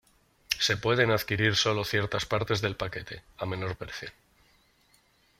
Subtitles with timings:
[0.57, 4.09] Se pueden adquirir solo ciertas partes del paquete, a menor precio.